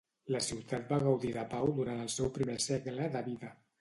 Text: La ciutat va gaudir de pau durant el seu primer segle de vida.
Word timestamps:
La 0.35 0.39
ciutat 0.45 0.87
va 0.93 0.99
gaudir 1.03 1.33
de 1.35 1.43
pau 1.53 1.69
durant 1.81 2.01
el 2.07 2.09
seu 2.15 2.33
primer 2.39 2.57
segle 2.69 3.11
de 3.19 3.23
vida. 3.29 3.53